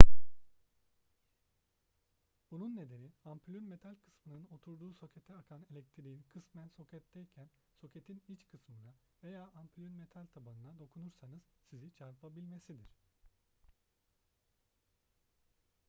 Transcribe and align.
bunun 2.51 2.75
nedeni 2.75 3.11
ampulün 3.25 3.63
metal 3.63 3.95
kısmının 3.95 4.45
oturduğu 4.51 4.93
sokete 4.93 5.35
akan 5.35 5.65
elektriğin 5.71 6.21
kısmen 6.33 6.67
soketteyken 6.67 7.49
soketin 7.81 8.23
iç 8.27 8.47
kısmına 8.47 8.93
veya 9.23 9.47
ampulün 9.55 9.93
metal 9.93 10.25
tabanına 10.25 10.79
dokunursanız 10.79 11.41
sizi 11.69 11.93
çarpabilmesidir 11.95 12.97